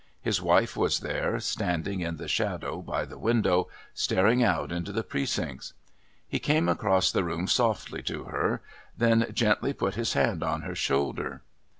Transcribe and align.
His 0.23 0.41
wife 0.41 0.75
was 0.75 1.01
there, 1.01 1.39
standing 1.39 1.99
in 1.99 2.17
the 2.17 2.27
shadow 2.27 2.81
by 2.81 3.05
the 3.05 3.19
window, 3.19 3.69
staring 3.93 4.41
out 4.43 4.71
into 4.71 4.91
the 4.91 5.03
Precincts. 5.03 5.73
He 6.27 6.39
came 6.39 6.67
across 6.67 7.11
the 7.11 7.23
room 7.23 7.45
softly 7.45 8.01
to 8.01 8.23
her, 8.23 8.61
then 8.97 9.27
gently 9.31 9.73
put 9.73 9.93
his 9.93 10.13
hand 10.13 10.41
on 10.41 10.61
her 10.63 10.73
shoulder. 10.73 11.43